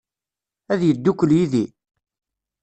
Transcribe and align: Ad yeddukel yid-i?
Ad 0.71 0.81
yeddukel 0.87 1.31
yid-i? 1.37 1.65